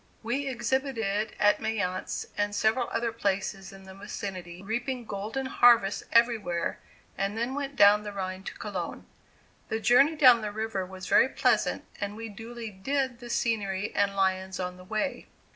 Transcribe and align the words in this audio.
We 0.23 0.47
exhibited 0.47 1.35
at 1.39 1.61
Mayence 1.61 2.25
and 2.35 2.55
several 2.55 2.89
other 2.89 3.11
places 3.11 3.71
in 3.71 3.83
the 3.83 3.93
vicinity, 3.93 4.63
reaping 4.63 5.05
golden 5.05 5.45
harvests 5.45 6.03
everywhere, 6.11 6.79
and 7.19 7.37
then 7.37 7.53
went 7.53 7.75
down 7.75 8.01
the 8.01 8.11
Rhine 8.11 8.41
to 8.45 8.53
Cologne. 8.57 9.05
The 9.69 9.79
journey 9.79 10.15
down 10.15 10.41
the 10.41 10.51
river 10.51 10.87
was 10.87 11.05
very 11.05 11.29
pleasant 11.29 11.85
and 11.99 12.15
we 12.15 12.29
duly 12.29 12.71
"did" 12.71 13.19
the 13.19 13.29
scenery 13.29 13.93
and 13.93 14.15
lions 14.15 14.59
on 14.59 14.77
the 14.77 14.83
way. 14.83 15.27